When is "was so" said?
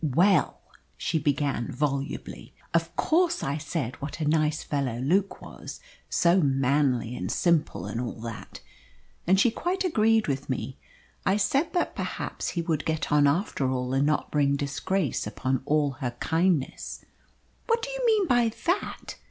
5.43-6.41